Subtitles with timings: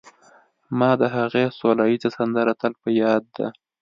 [0.77, 3.45] ما د هغې سوله ييزه سندره تل په ياد ده